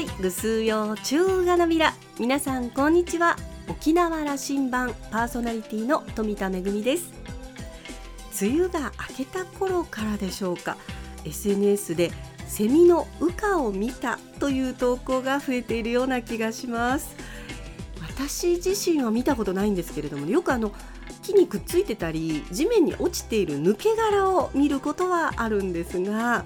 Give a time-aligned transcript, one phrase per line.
[0.00, 0.06] い。
[0.20, 1.94] ぐすうよ中がなびら。
[2.18, 3.36] 皆さんこんにちは。
[3.68, 7.12] 沖縄羅針盤パーソナリティの富田恵です。
[8.40, 10.76] 梅雨が明けた頃からでしょうか。
[11.24, 12.10] SNS で
[12.46, 17.14] セミの羽化を見たという投稿が増えているような気がします。
[18.00, 20.72] 私自身は見たことないんですけれどもよくあの
[21.22, 26.44] 木にくっついてたり地面に落ちている抜け殻を見ることはあるんですが、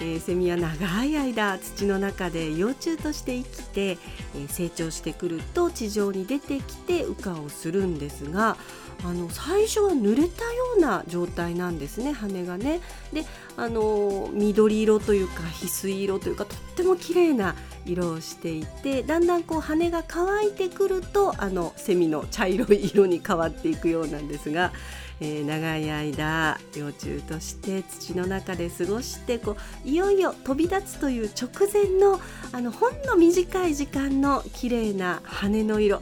[0.00, 8.56] えー、セミは長い間土の中で幼虫として生きて、えー、成長してくると地上に出てきて羽化をするんですが
[9.04, 12.80] あの最初は濡れたような状態なんですね羽がね。
[13.12, 13.24] で
[13.56, 17.54] あの緑色というか翡翠色というかとっても綺麗な
[17.86, 24.72] 色をしていてだんだんこう羽が乾いてくるとあのセミの茶色い色に変わっていくようなんですが、
[25.20, 32.20] えー、長い間幼虫として土の中で過ごしてこういよいよ飛び立つという直前の
[32.52, 36.00] あのほんの短い時間の綺麗な羽の色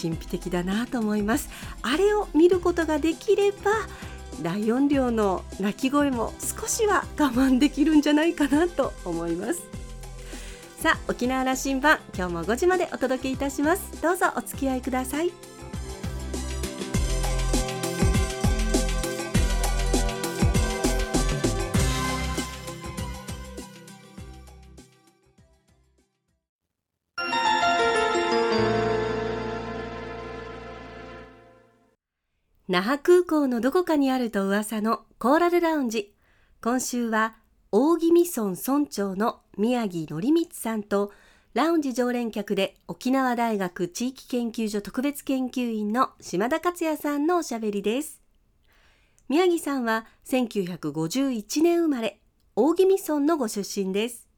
[0.00, 1.48] 神秘的だなと思います。
[1.82, 3.72] あれを見ることができれば
[4.42, 9.62] 大音量の鳴き声も少しは我慢できるんじゃないかなと思います。
[10.82, 14.02] さあ沖縄羅針盤今日も5時までお届けいたします。
[14.02, 15.55] どうぞお付き合いください。
[32.76, 36.12] 那覇空港のどこかにあると噂のコーラルラウンジ。
[36.60, 37.34] 今週は
[37.72, 41.10] 大宜味村村長の宮城則光さんと
[41.54, 48.20] ラウンジ常連客で沖縄大学地域研究所特別研究員の島田克也さんのおしゃべりです。
[49.30, 52.20] 宮城さんは1951年生まれ
[52.56, 54.28] 大宜味村のご出身です。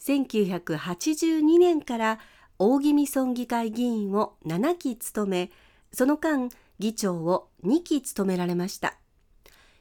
[0.00, 2.18] 1982年から
[2.58, 5.50] 大宜味村議会議員を7期務め
[5.92, 6.48] その間
[6.78, 8.98] 議長を2期務められました。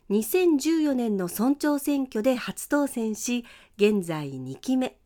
[0.09, 3.46] 2014年の村長選挙で初当選し
[3.78, 4.97] 現在2期目。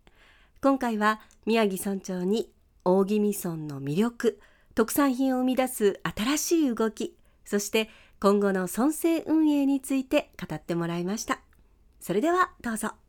[0.62, 2.52] 今回は宮城村長に
[2.86, 4.40] 大宜味村の魅力
[4.76, 7.16] 特産品を生み出す新しい動き
[7.46, 11.42] そして今後の村政運営について語ってもらいました。
[12.00, 13.01] それではどうぞ。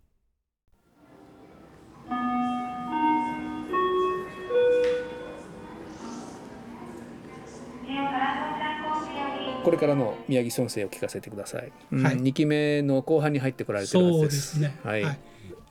[9.63, 14.61] これからの宮城村政を聞かせてください、はい、2期目の後半に入ってこられてるはずです。
[14.61, 15.19] ね、はい、はい、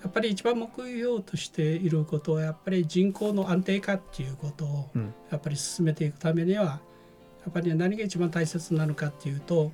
[0.01, 4.89] やっぱり一番目標としていることはやっぱり人口の安定化っていうことを
[5.29, 6.79] やっぱり進めていくためにはや
[7.49, 9.71] っぱり何が一番大切なのかっていうと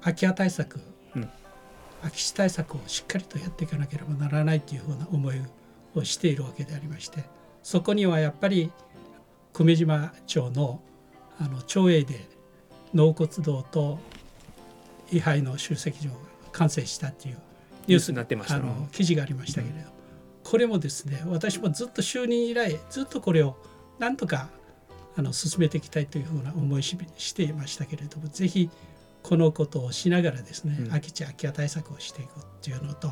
[0.00, 0.80] 空き家対策、
[1.14, 1.28] うん、
[2.02, 5.36] 空き地対策をしっかりとやっていかなければならないというふうな思い
[5.94, 7.24] をしているわけでありまして
[7.62, 8.70] そこにはやっぱり
[9.52, 10.80] 久米島町の
[11.38, 12.35] あの町営で
[12.94, 13.98] 納骨堂と
[15.12, 16.16] 位牌の集積場が
[16.52, 17.38] 完成したっていう
[17.86, 19.84] ニュースになってました、あの記事がありましたけれど、うん、
[20.42, 23.56] これもですね私もずっと就任以来ずっとこれを
[23.98, 24.48] なんとか
[25.16, 28.68] あの進めていきたいというふうな思いししていましたけれどもぜひ
[29.22, 32.32] このことをしながらですね、うん、空き地空き家対策をしていくっ
[32.62, 33.10] ていうのと。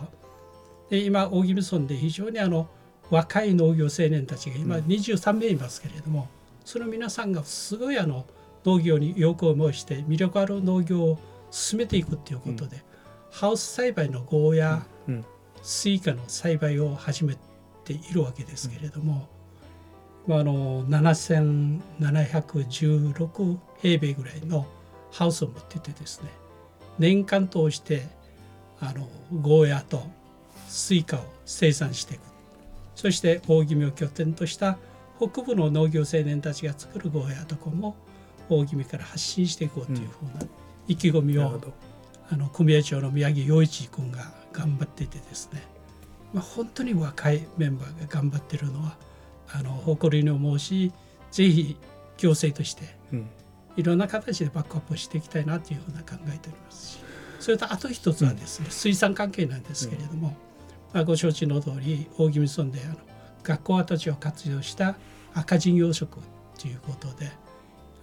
[0.91, 2.69] で今大宜味村で非常にあの
[3.11, 8.27] 若い農業青年たちが今23名いますけれども、うん、その皆さんがすごいあの
[8.65, 11.19] 農業に陽光を燃して魅力ある農業を
[11.51, 12.83] 進めていくっていうことで、うん、
[13.31, 15.25] ハウス栽培のゴーヤ、うん、
[15.63, 17.37] スイカの栽培を始め
[17.85, 19.29] ているわけですけれども、
[20.27, 24.67] まあ、あの7716平米ぐらいの
[25.13, 26.31] ハウスを持っててですね
[26.99, 28.07] 年間通して
[28.81, 29.09] あの
[29.41, 30.03] ゴーヤと
[30.69, 32.23] スイカを生産していく。
[32.95, 34.79] そして大宜味を拠点とした
[35.19, 37.97] 北部の農業青年たちが作るゴーヤとかも
[38.49, 40.47] 大宜味から発信していこうというふうな
[40.89, 41.61] 意気込みを、うん、
[42.31, 45.63] あの組合長の宮城洋一君が頑張っていてですね、
[46.33, 48.97] まあ、本当に若いメンバーが頑張ってるのは
[49.53, 50.93] あの誇りに思うし
[51.31, 51.77] ぜひ
[52.17, 52.85] 行政として、
[53.77, 57.05] いろんな形でバックアップしていきたいなというふうな考えておりますし。
[57.45, 60.35] それとあと一つはですね、水産関係なんですけれども、
[60.95, 62.97] まあ、ご承知の通り大宜味村であの
[63.43, 64.97] 学校跡地を活用した
[65.35, 66.07] 赤字養殖
[66.59, 67.31] ということで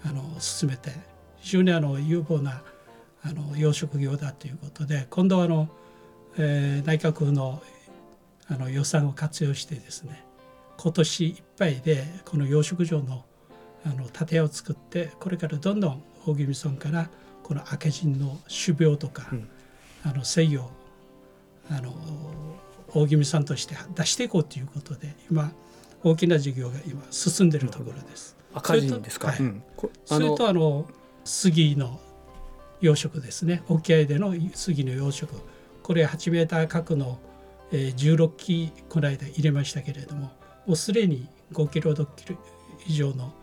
[0.06, 0.92] あの進めて
[1.38, 2.62] 非常にあの有望な
[3.24, 5.70] あの養殖業だということで今度はあの、
[6.38, 7.62] えー、内閣府の
[8.48, 10.26] あの予算を活用してですね
[10.78, 13.24] 今年いっぱいでこの養殖場の
[13.86, 17.10] あの建屋を作ってこれからどんどん大宜味村から
[17.44, 19.50] この赤字の種苗とか、うん、
[20.04, 20.70] あの制御
[21.70, 21.92] あの
[22.90, 25.52] 大宜味さんとして出していこうということで今
[26.04, 28.36] 大きな事業が今進んでいるところです。
[28.54, 29.28] 赤字ですか？
[29.28, 29.38] はい、
[30.06, 30.86] それとあの
[31.24, 32.00] 杉の
[32.82, 33.64] 養殖ですね。
[33.70, 35.28] 沖合での杉の養殖。
[35.84, 37.20] これ8メーター角の、
[37.72, 40.32] えー、16基この間入れましたけれども
[40.66, 42.36] もうすでに5キロ6キロ
[42.88, 43.34] 以上の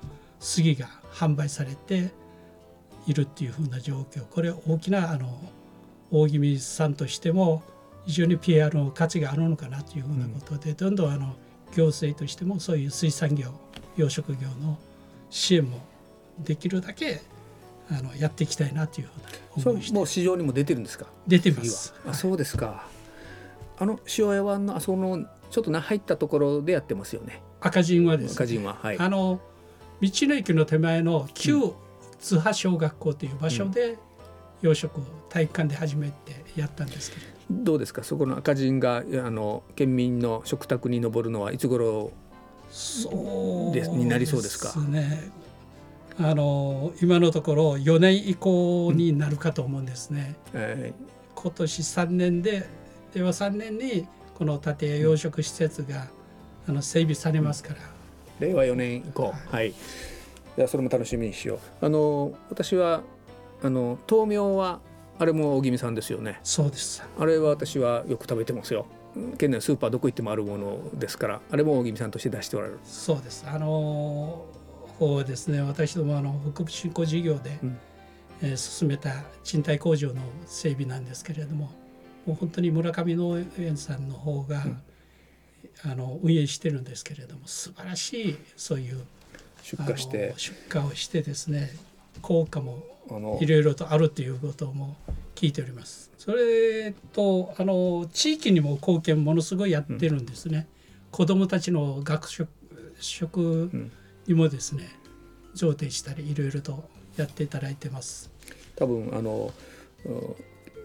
[0.40, 2.10] 杉が販売されて
[3.06, 4.24] いるっていうふうな状況。
[4.24, 5.40] これ大きなあの
[6.10, 7.62] 大宜味さんとしても
[8.06, 11.34] 非常に PR の価値があるのかなというふうなことで、うん、どんどんあの
[11.74, 13.52] 行政としてもそういう水産業
[13.96, 14.78] 養殖業の
[15.30, 15.80] 支援も
[16.38, 17.20] できるだけ
[17.90, 19.08] あのやっていきたいなという
[19.54, 21.06] ふうな思いもう市場にも出てるんですか？
[21.26, 22.86] 出てます、あそうですか。
[23.78, 27.40] あの塩屋湾のあそこのちょっとな入ったところでやってますよね。
[27.60, 28.98] 赤字はですね赤字ははい。
[28.98, 29.40] あの
[30.00, 31.72] 道の駅の手前の旧
[32.20, 33.96] 津波小学校という場所で
[34.60, 38.02] 養殖を体育館で始めてやったんですけど、どうですか？
[38.04, 42.12] そこの赤字があの県民の食卓に上るのはいつ頃
[42.70, 44.78] そうになりそうですか？
[44.80, 45.30] ね、
[46.20, 50.36] あの今のところ4年以降になるかと思うんですね。
[50.52, 52.68] うんえー、今年3年で
[53.14, 56.06] では3年にこの建屋養殖施設が、
[56.68, 57.80] あの整備されますから。
[58.38, 59.74] 令和4年以降、はい、はい、い
[60.58, 61.86] やそれも楽しみにしよう。
[61.86, 63.02] あの私は
[63.62, 64.80] あの豆苗は
[65.18, 66.40] あれも大宜味さんですよね。
[66.42, 67.02] そうです。
[67.18, 68.86] あれは私はよく食べてますよ。
[69.36, 74.44] 県内スーパーどこ行ってもあるものですからあれも大宜味さんとして出しておられるそうですあの
[74.98, 77.78] 方ですね私どもあの北部振興事業で、うん、
[78.42, 79.10] えー、進めた
[79.44, 81.70] 賃貸工場の整備なんですけれども
[82.26, 84.82] もう本当に村上農園さんの方が、うん、
[85.90, 89.00] あの運営してるんですけれども素晴らしいそういう
[89.62, 91.70] 出荷して出荷をしてですね
[92.20, 92.82] 効果も
[93.40, 94.96] いろいろとあるということも
[95.34, 96.10] 聞いております。
[96.18, 100.58] それとあの地域にも貢献ものすごいやってるんですね。
[100.58, 100.66] うん、
[101.12, 102.48] 子どもたちの学食
[103.00, 103.70] 食
[104.26, 104.88] にもですね、
[105.52, 108.30] うん、上呈したりいろいろとやっていただいてます。
[108.76, 109.52] 多分あの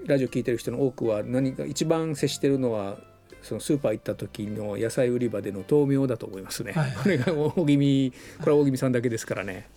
[0.06, 2.98] ラジオ聞いてる人の多くは何か一番接してるのは
[3.42, 6.72] そのスーパー行った時の野菜売り場での豆苗だと思いますね。
[6.74, 9.68] はいはい、これが大気味これは大気味さんだけですからね。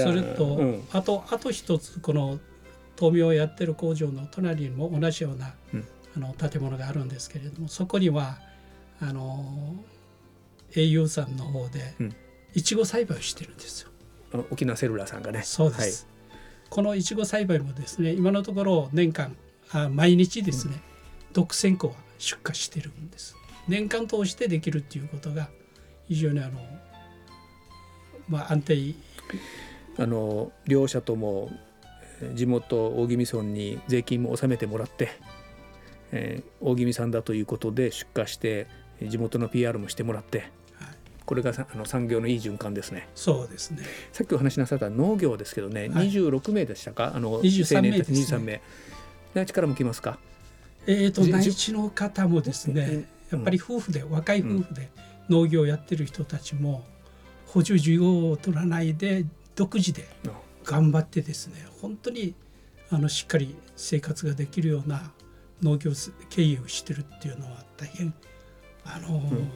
[0.00, 2.38] それと、うん、あとあと一つこの
[3.00, 5.86] 豆苗をやってる工場の隣にも同じような、うん、
[6.16, 8.38] あの建物があるんですけれどもそこには
[9.00, 9.74] あの
[10.74, 11.94] au さんの方で
[12.54, 13.90] いちご栽培をしてるんですよ。
[14.50, 15.42] 沖縄セルラーさんがね。
[15.42, 16.06] そうです。
[16.30, 16.38] はい、
[16.70, 19.36] このいちご栽培もですね今のところ年間
[19.70, 23.36] あ毎日ですね、うん、独占庫は出荷してるんです。
[23.68, 25.48] 年間通してできるっていうことが
[26.08, 26.60] 非常にあの
[28.28, 28.94] まあ安定
[29.98, 31.50] あの両者とも
[32.34, 35.10] 地元大宜味村に税金も納めてもらって、
[36.12, 38.68] えー、大宜味さんだということで出荷して
[39.02, 40.48] 地元の PR もしてもらって、はい、
[41.26, 43.08] これがあの産業のいい循環ですね。
[43.14, 43.82] そうですね。
[44.12, 47.12] さっきお話しなさった農業ですけどね、はい、26名でしたか？
[47.14, 48.62] あの23名です、ね、23名。
[49.34, 50.18] 内地からも来ますか？
[50.86, 54.90] えーと、内地の方もですねやっぱり夫婦で、若い夫婦で
[55.28, 56.84] 農業をやってる人たちも
[57.46, 60.08] 補助需要を取らないで独自で
[60.64, 62.34] 頑張ってですね本当に
[62.90, 65.12] あのしっかり生活ができるような
[65.62, 65.92] 農業
[66.30, 68.14] 経営をしてるっていうのは大変
[68.84, 69.50] あの、うん、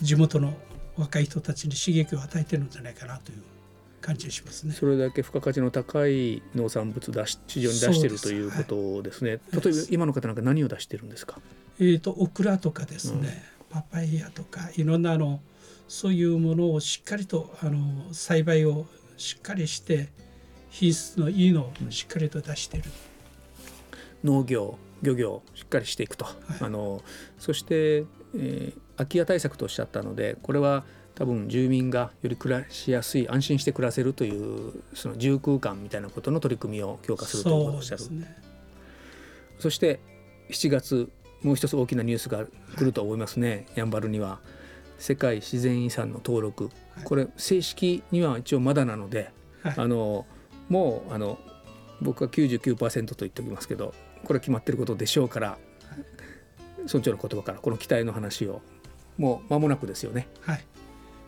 [0.00, 0.52] 地元の
[0.96, 3.42] 若い人たちに刺激を与えてるんじゃないかなという
[4.00, 4.72] 感じがしますね。
[4.72, 9.30] それだけ付加価値の高い農産物出し市場に出してるということですね。
[9.30, 11.40] はい、例えば今の方なんか何を出してるんですか？
[11.80, 15.40] えっ、ー、とオクラとかですね、うん、パパイヤとかいろんなあの
[15.88, 20.08] そういうものをしっかりとあの栽培をしっかりして
[20.70, 22.90] 品質のいいのをしっかりと出している、
[24.24, 27.02] 農業漁業しっかりしていくと、はい、あの
[27.38, 28.04] そして、
[28.34, 38.02] えー、空き家対策とおっしゃったのでこれは多分住民がより暮らしやすい安心して暮らせるというその住空間みたいなことの取り組みを強化するということをおっしゃる。
[38.02, 40.00] そ、ね,、して
[40.50, 41.10] 7月
[41.42, 42.44] もう一つ大きなニュースが
[42.76, 44.40] 来ると思いますね、はい、やんばるには
[44.98, 46.72] 世界自然遺産の登録、はい、
[47.04, 49.30] これ正式には一応まだなので、
[49.62, 50.26] はい、あの
[50.68, 51.38] もうあの
[52.00, 58.60] 僕は99%と言っておきますけどこれ決まってることでしょうから、はい、村長の言葉からこの期待の話を
[59.18, 60.28] もう間もなくですよね。
[60.40, 60.64] はい。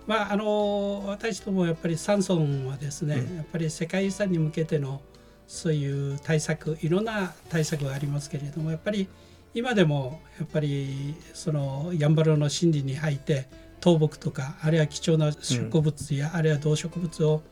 [0.06, 5.02] まあ、あの私どもやっぱりサンソンはですね、うん、やっぱり世界遺産に向けての
[5.46, 9.08] そういう対策いろんな対策がありますけれどもやっぱり
[9.54, 13.48] 今でもやっぱりそのやんばるの森林に入って
[13.82, 17.42] 倒木とかあるいは貴重な植物や、うん、あるいは動植物を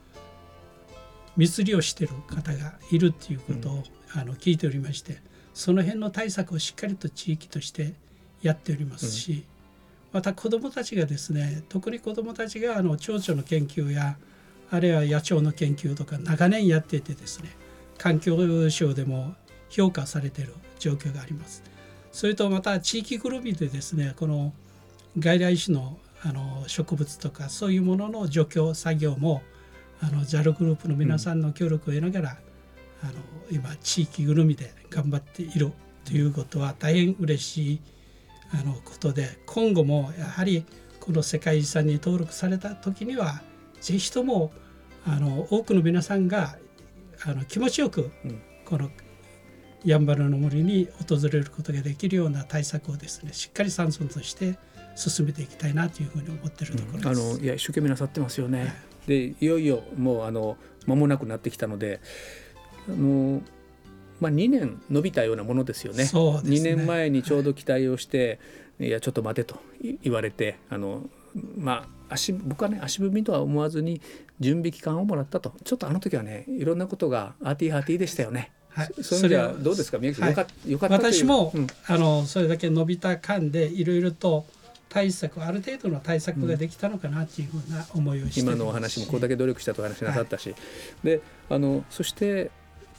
[1.37, 5.19] 密漁してる方がいるっていうことを、うん、あの聞いておりまして
[5.55, 7.95] その辺の対策をしっかりと地域として
[8.43, 9.45] やっておりますし、うん、
[10.13, 14.17] また子どもたちがですね特に子どもたちがあの蝶々の研究や
[14.71, 17.51] あるいは野鳥の研究とか長年やっていてですね
[17.99, 19.35] 環境省でも
[19.71, 21.63] 評価されている状況があります。
[22.13, 24.53] それとまた地域ぐるみでですねこの
[25.19, 29.43] 外来種のあの植物とかそういうものの除去作業も
[30.01, 32.37] あの JAL グループの皆さんの協力を得ながら、
[33.03, 33.19] うん、あの
[33.51, 35.73] 今地域ぐるみで頑張っている
[36.05, 37.81] ということは大変嬉しい
[38.53, 40.65] あのことで今後もやはり
[41.01, 43.43] この世界遺産に登録された時には
[43.81, 44.53] 是非とも
[45.07, 46.57] あの多くの皆さんが
[47.25, 48.11] あの気持ちよく、
[48.65, 48.91] この
[49.85, 54.59] やんばるの森に訪れることができるような対策をですねしっかり山村として
[54.97, 57.09] 進めていきたいなというふうに思っているところです。
[57.09, 58.61] うん、あのいや一生懸命なさってますよね。
[58.61, 58.73] はい、
[59.07, 62.01] でいよいよもうあの間もなくなってきたので
[62.89, 63.43] あの
[64.19, 66.05] まあ、2年伸びたようなものですよね。
[66.05, 66.11] ね。
[66.11, 68.39] 2年前にちょうど期待をして、
[68.79, 69.61] はい、いやちょっと待てと
[70.03, 71.03] 言われてあの
[71.59, 74.01] まあ足僕はね足踏みとは思わずに
[74.41, 75.53] 準備期間をもらったと。
[75.65, 78.53] ちょっとあの時はねいろんなことがアーティーハーティーでしたよね。
[78.71, 79.99] はい、そういう意味ではどうですか？
[79.99, 84.47] 宮城さん、はい、よかった私も、うん、あのそれだけ伸びた間でいろいろと
[84.89, 92.51] 対策ある程度の対策ができたのかなっていうふうな思いをして、今のお話もこれだけ努力したとお話なさったし、はい、であのそして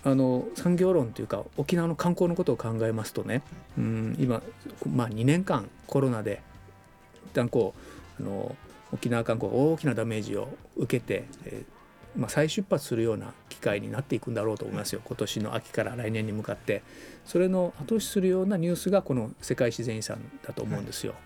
[0.04, 3.42] あの産業論というか沖縄の観光のことを考えますとね、
[3.78, 4.42] うん、今、
[4.90, 6.42] まあ、2年間コロナで
[7.26, 7.74] 一旦こ
[8.20, 8.56] うあの
[8.94, 11.77] 沖縄観光大きなダメージを受けて、えー、
[12.18, 15.02] まあ、再出発するような機会になっていくんだろうと思いますよ。
[15.06, 16.82] 今年の秋から来年に向かって。
[17.28, 21.12] それの後押しするようなニュースがこの世界自然遺産だと思うんですよ。
[21.12, 21.18] は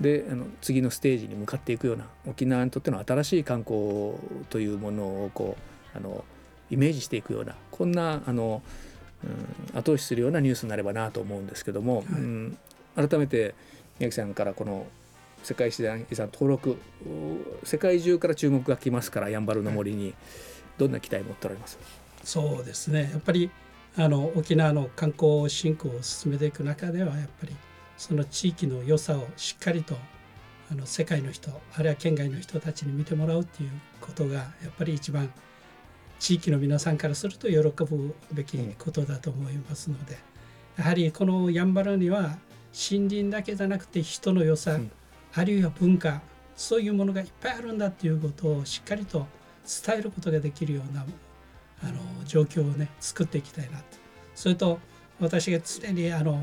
[0.00, 4.14] い、であの次のステージに向かっていくような沖縄にとっての新しい観光
[4.50, 5.56] というものをこ
[5.94, 6.24] うあの
[6.70, 8.62] イメージしていくようなこんなあの、
[9.72, 12.58] うん、後押しするようなニュースになればなと思うんですけども、はい、うん、
[12.94, 13.54] 改めて
[13.98, 14.86] 宮城さんからこの
[15.42, 16.76] 世界自然遺産登録
[17.64, 20.14] 世界中から注目が来ますからやんばるの森に、
[20.78, 21.78] どんな期待を持っておられます？
[22.24, 23.10] そうですね。
[23.12, 23.50] やっぱり
[23.96, 27.56] あの沖縄の観光振興を進めていく中ではやっぱり
[27.96, 29.96] その地域の良さをしっかりと
[30.70, 33.70] あの世界の人あるいは県外の人たちに見てもらうっていう
[34.00, 35.32] ことがやっぱり一番
[36.20, 40.18] 地域の皆さんからすると喜ぶべきことだと思いますので
[40.76, 42.38] やはりこのやんばるには
[42.72, 44.92] 森林だけじゃなくて人の良さ、うん、
[45.34, 46.20] あるいは文化
[46.56, 49.26] そういうものがいっぱいあるんだっていうことをしっかりと
[49.84, 51.04] 伝えることができるような
[51.82, 51.94] あの
[52.26, 53.84] 状況をね作っていきたいなと。
[54.34, 54.78] それと
[55.20, 56.40] 私が常にあの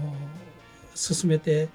[0.95, 1.69] 進めて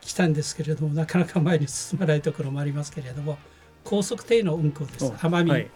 [0.00, 3.38] きたんですけれどもなかなか前に進まないところもありますけれども
[3.84, 5.06] 高速艇の運航です。
[5.06, 5.70] 奄美、はい、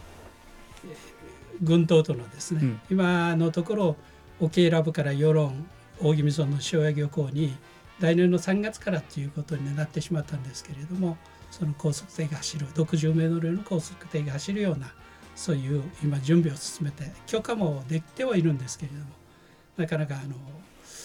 [1.62, 3.96] 群島とのですね、うん、今のところ
[4.40, 5.66] 沖永良部から与論
[6.02, 7.54] 大宜味村の塩屋漁港に
[8.00, 11.16] 来年の3月からということになってしまったんですけれども
[11.50, 14.92] その高速艇が走る60メートルの高速艇が走るような
[15.36, 19.04] そういう今準備を進めて許可もできてはいるんですけれども
[19.76, 20.34] なかなかあの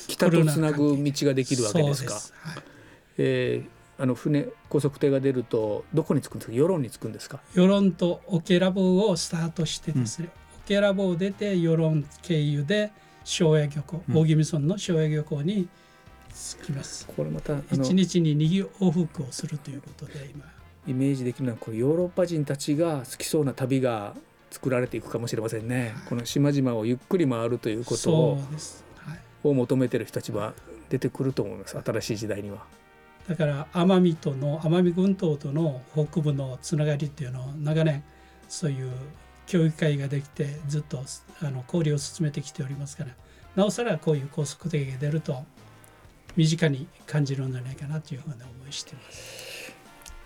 [0.07, 2.13] 北とつなぐ道ができるわけですか？
[2.19, 2.33] す。
[2.37, 2.63] はい、
[3.17, 6.53] えー、あの船高速艇が出るとどこに着くんですか？
[6.53, 7.39] 世論に着くんですか？
[7.53, 12.91] 世論とオケラボをスタートしてですね、うん、オケラボを出て世論経由で
[13.23, 15.67] 庄屋漁港、大宜味村の庄屋漁港に
[16.35, 17.07] 着きます。
[17.07, 20.45] これまた一日に2往復をするということで今。
[20.87, 24.13] イメージできるのはこうヨーロッパ人たちが好きそうな旅が
[24.51, 30.53] 作られていくかもしれませんね、はい、この島々をゆっくり回るということを,、はい、を求めてる人たちは
[30.89, 32.65] 出てくると思います新しい時代には。
[33.27, 38.03] だから奄美との奄美群島との北部のつながりっていうのを長年
[38.47, 38.91] そういう
[39.47, 41.03] 教育会ができてずっと
[41.41, 43.09] あの交流を進めてきておりますから
[43.55, 45.43] なおさらこういう高速艇が出ると
[46.35, 49.73] 身近に感じるんじゃないかなというふうな思いしています。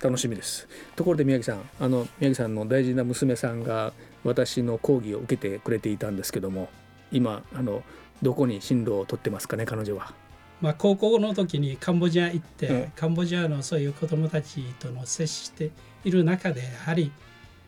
[0.02, 3.92] 楽しみですところで宮城さんあの宮城さんの大事な娘さんが
[4.24, 6.70] 私の講義を受けてくれていたんですけども
[7.12, 7.84] 今あの
[8.22, 10.14] どこに進路を取ってますかね彼女は？
[10.62, 15.72] まあ、高校の時にカンボジア行って、うん、カンボジアのそういう子どもたちとの接して
[16.06, 17.12] いる中でやはり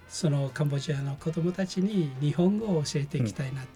[0.07, 3.67] そのカンボジアの子どもたちに日本語を教えていきたいな、うん、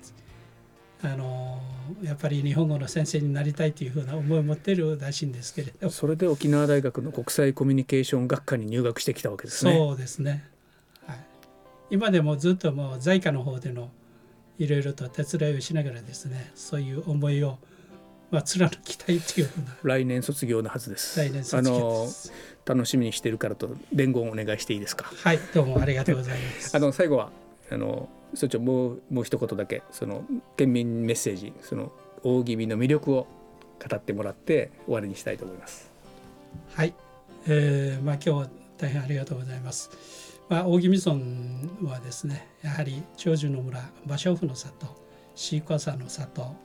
[1.04, 1.62] あの
[2.02, 5.90] やっぱり日本語の先生になりたいというふうな思いを持ってるらしいんですけれど。
[5.90, 9.74] それで沖縄大学の国際コミュニケーション学科に入学してきたわけですね。
[9.74, 10.50] そうですね。
[11.92, 13.92] 今でもずっともう在家の方での
[14.58, 17.60] いろいろと手伝いをしながらですねそういう思いを
[18.32, 19.78] まあ貫きたいというふうな。
[19.84, 21.20] 来年卒業のはずです。
[21.20, 22.08] 来年卒業
[22.66, 25.06] 楽しみにしてるからと伝言をお願いしていいですか？
[25.16, 26.76] はいどうもありがとうございます。
[26.76, 27.30] あの最後は
[27.70, 30.24] あの所長もうもう一言だけその
[30.58, 31.92] 県民メッセージその
[32.24, 33.28] 大宜味の魅力を
[33.88, 35.92] 語ってもらって終わりにしたいと思います
[36.74, 36.94] はい、
[37.48, 39.90] えー、まあ今日は大変ありがとうございます。
[40.50, 44.86] まあ、大宜味村はですねやはり長寿の村芭蕉布の里
[45.34, 46.56] シークワサの里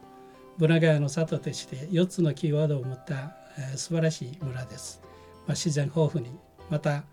[0.59, 5.01] ブナガヤの里として4つのキーワードを持った、えー、素晴らしい村です。
[5.47, 6.31] まあ、自然豊富に
[6.69, 7.05] また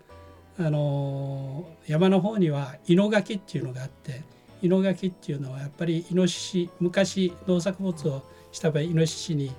[0.58, 4.22] あのー、山の方には猪垣っていうのがあって
[4.62, 8.22] 猪垣っていうのはやっぱりイノシシ昔農作物を
[8.52, 9.52] した場合イノシシに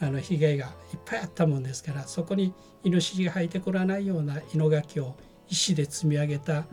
[0.00, 0.72] あの被害がいっ
[1.04, 2.54] ぱいあったもんですからそこに
[2.84, 5.14] イノシシが入ってこらないような猪垣を
[5.48, 6.64] 石で積み上げた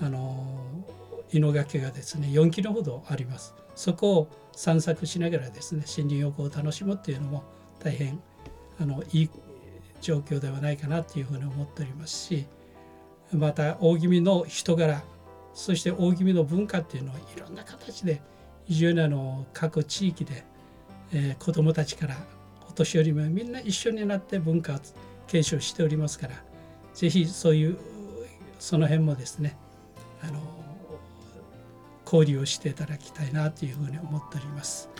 [0.00, 0.58] あの
[1.32, 3.54] 猪垣がですね4キロほどあります。
[3.74, 7.44] そこを散策しながらですね森林浴を楽しむっていうのも
[7.82, 8.20] 大変
[8.78, 9.30] あのいい
[10.00, 12.46] 状況ではないかなっていうふうに思っておりますし
[13.32, 15.02] また大気味の人柄
[15.54, 18.22] そして大気味の文化っていうのをいろんな形で
[18.66, 20.44] 非常にあの各地域で、
[21.12, 22.16] えー、子どもたちから
[22.68, 24.78] お年寄りもみんな一緒になって文化を
[25.26, 26.34] 継承しておりますから
[26.94, 27.78] 是非そういう
[28.58, 29.56] その辺もですね
[30.22, 30.40] あの
[32.04, 34.90] 交流をしていただきたいなというふうに思っております。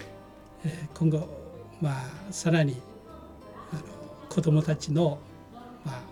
[0.64, 1.28] えー、今後
[1.80, 2.80] まあさらに
[3.72, 3.82] あの
[4.28, 5.18] 子どもたちの
[5.84, 6.02] まあ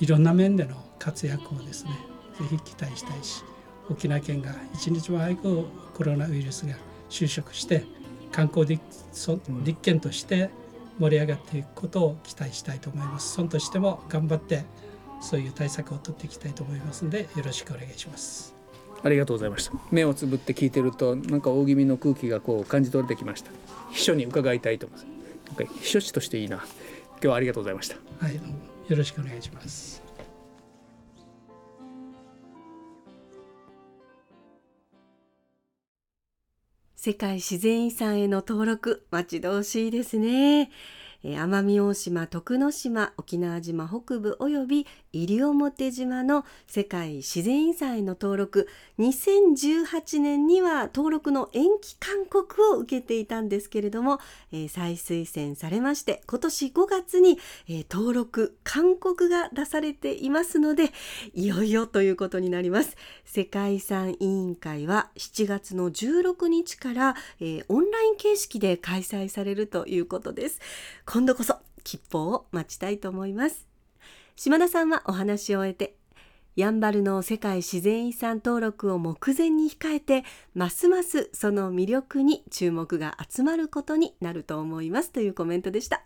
[0.00, 1.90] いろんな面での活躍をですね
[2.38, 3.42] ぜひ期待したいし
[3.90, 5.64] 沖縄県が一日も早く
[5.94, 6.74] コロナウイルスが
[7.10, 7.84] 就職して
[8.32, 8.82] 観光立
[9.64, 10.50] 立県として
[10.98, 13.38] 盛り上がっていくことを期待したいと思います。
[13.38, 14.64] 村としても頑張って
[15.20, 18.54] そういう対策を取っていきたいと思いますのでよろしくお願いします。
[19.02, 19.72] ありがとうございました。
[19.90, 23.50] 目をつぶって聞いてるとなんか大気味の空気がこう感じ取れてきました。
[23.92, 25.78] 秘書に伺いたいと思います。
[25.80, 26.56] 秘書地としていいな。
[26.56, 27.96] 今日はありがとうございました。
[28.20, 30.07] はいよろしくお願いします
[37.08, 40.70] 世界自然遺産への登録待ち遠しいですね。
[41.24, 48.68] 奄美大島徳之島沖縄島北部および西表島の世界自然遺産への登録。
[48.98, 54.18] 2018年には登録の延期勧告を受けていたんですけれども、
[54.52, 60.90] えー、再推薦されまして今年5月に、えー、登録勧告が出されていますので
[61.34, 62.96] いよいよということになります。
[63.24, 70.60] 世界遺産委員会は7月の16日から、えー、オンライン形式で開催されるということです。
[71.06, 73.68] 今度こそ吉報を待ちたいと思います。
[74.38, 75.96] 島田さんはお話を終えて
[76.54, 80.22] やんばるの世界自然遺産登録を目前に控えて
[80.54, 86.02] ますますその魅力に注目が集まることになると思いますというコメントでした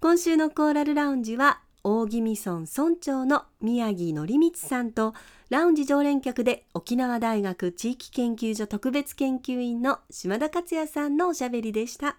[0.00, 5.14] 今週のコーラルラウンジは大宜味村村長の宮城則光さんと
[5.48, 12.18] ラウンジ常連客で沖縄大学地域研究所特別研究員の島田克也さんのおしゃべりでした。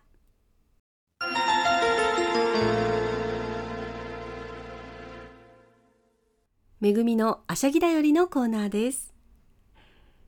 [6.84, 9.14] めぐみのあしゃぎだよりのコーナーです。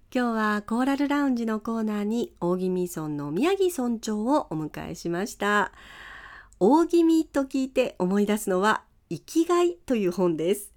[0.10, 5.74] 今日はコーラルラウンジのコーナーに大宜味村の宮城村長をお迎えしました。
[6.62, 10.72] 大宜味と聞いて思い出すのは生きがいという本です。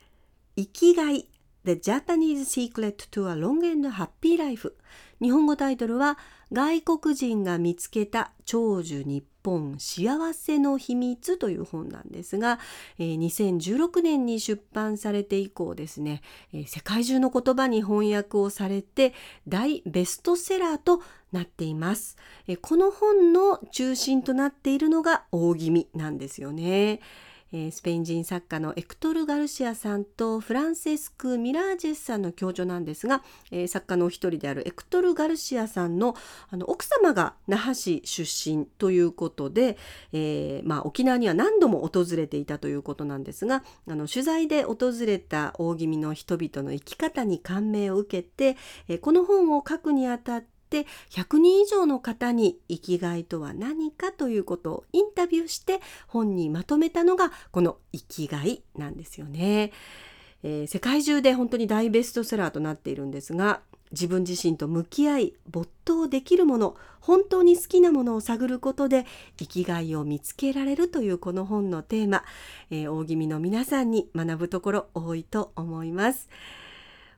[0.56, 1.28] 生きがい
[1.64, 4.74] The Japanese Secret to a Long and Happy Life
[5.20, 6.18] 日本語タイトルは
[6.52, 12.58] 外国人が見つけた長寿日本幸せの秘密という本なんですが、
[12.98, 19.14] え、2016年に出版されて以降ですね、え、世界中の言葉に翻訳をされて
[19.46, 21.02] 大ベストセラーと
[21.32, 27.00] なっています、え、この本の中心となっているのが大気味なんですよね。
[27.52, 36.14] えー、スペイン人作家のエクトル・ガルシアさんとフランセスク・ミラージェスさんの共著なんですが、えー、作家のお一人であるエクトル・ガルシアさんの
[36.50, 39.78] あの奥様が那覇市出身ということで、
[40.12, 48.56] えー、まあ、沖縄には何度も訪れていたということなんですがあの取材で訪れた大気味の人々の生き方に感銘を受けて、
[48.88, 59.72] えこの本を書くにあたってって100人以上の方に生きがいとは何かということをインタビューして本にまとめたのがこの生きがいなんですよね。
[60.44, 69.04] えー、世界中で本当に大ベストセラーとなっているんですが自分自身と向き合い没頭できるもの本当に好きなものを探ることで
[69.36, 72.22] 生きがいを見つけられるというこの本のテーマ、
[72.70, 76.28] えー、大気味の皆さんに学ぶところ多いと思います。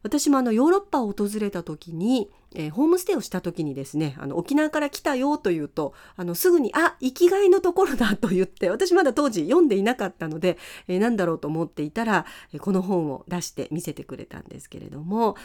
[0.02, 10.58] 私もあのヨーロッパを訪れた時に、えー、ホームステイをした時にですねあの沖縄から来たよというとあのすぐに「あ生きがいのところだ」と言って私まだ当時読んでいなかったので、
[10.88, 15.36] えー、何だろうと思っていたら、えー、この本を出して見せてくれたんですけれども、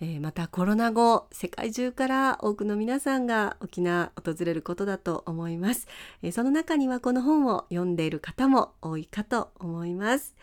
[0.00, 5.86] えー、またコロナ後世界中から多くの皆さんが沖縄訪れることだと思います、
[6.22, 10.34] えー、その中にはこの本を読んでいる方も多いかと思います。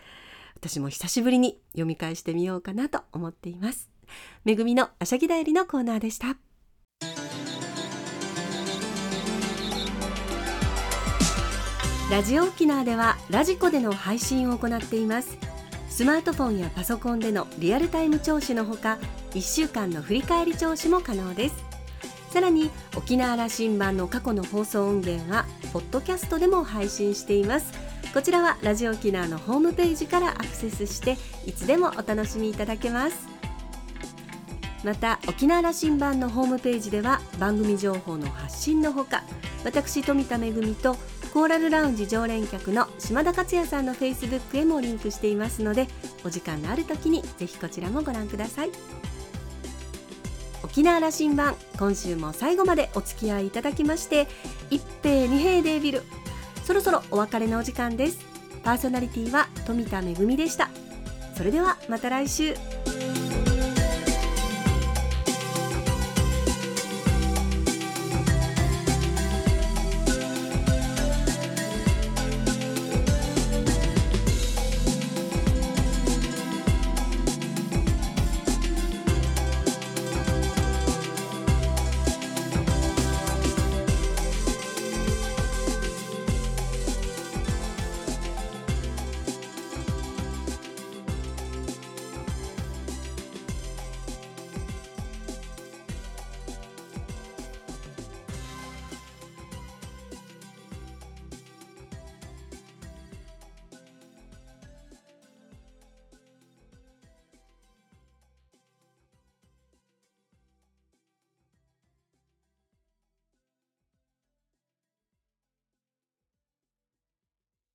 [0.55, 3.92] 私も久しぶりに読み返してみようかなと思っています。
[4.45, 6.37] めぐみのあしゃぎだよりのコーナーでした。
[12.11, 15.37] ラジオ沖縄ではラジコでの配信を行っています。
[15.89, 18.99] スマートフォンやパソコンでのリアルタイム聴取のほか
[19.31, 21.55] 1週間の振り返り聴取も可能です。
[22.31, 27.71] さらに沖縄羅針盤の過去の放送音源はポッドキャストでも配信しています。
[28.13, 33.32] こちらはラジオ沖縄のホームページからアクセスしていつでもお楽しみいただけます。
[34.83, 39.23] また沖縄羅針盤のホームページでは番組情報の発信のほか
[39.63, 40.95] 私富田恵と
[41.33, 45.87] コーラルラウンジ常連客の島田克也さんのフェイスブックへもリンクしていますので
[46.23, 48.71] お時間のある時にぜひこちらもご覧ください。
[50.63, 54.27] 沖縄羅針盤今週も最後までお付き合いいただきまして
[54.69, 56.01] 一平二平デービル
[56.63, 58.19] そろそろお別れのお時間です。
[58.63, 60.69] パーソナリティは富田恵でした。
[61.35, 62.55] それではまた来週。